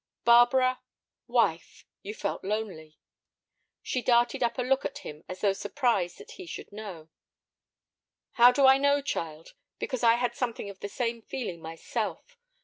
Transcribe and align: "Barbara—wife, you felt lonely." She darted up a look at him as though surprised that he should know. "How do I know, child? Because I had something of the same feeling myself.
"Barbara—wife, 0.25 1.85
you 2.01 2.15
felt 2.15 2.43
lonely." 2.43 2.97
She 3.83 4.01
darted 4.01 4.41
up 4.41 4.57
a 4.57 4.63
look 4.63 4.83
at 4.83 4.97
him 5.05 5.23
as 5.29 5.41
though 5.41 5.53
surprised 5.53 6.17
that 6.17 6.31
he 6.31 6.47
should 6.47 6.71
know. 6.71 7.09
"How 8.31 8.51
do 8.51 8.65
I 8.65 8.79
know, 8.79 9.03
child? 9.03 9.53
Because 9.77 10.01
I 10.03 10.15
had 10.15 10.33
something 10.33 10.71
of 10.71 10.79
the 10.79 10.89
same 10.89 11.21
feeling 11.21 11.61
myself. 11.61 12.35